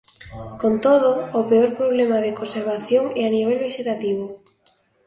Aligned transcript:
Con 0.61 0.73
todo, 0.85 1.11
o 1.37 1.39
peor 1.49 1.69
problema 1.79 2.17
de 2.25 2.35
conservación 2.39 3.03
é 3.21 3.21
a 3.25 3.33
nivel 3.37 3.57
vexetativo. 3.65 4.25